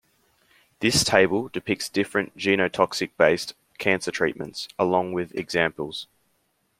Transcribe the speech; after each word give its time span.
This 0.79 1.03
table 1.03 1.47
depicts 1.49 1.87
different 1.87 2.35
genotoxic-based 2.35 3.53
cancer 3.77 4.09
treatments 4.09 4.67
along 4.79 5.13
with 5.13 5.31
examples. 5.35 6.07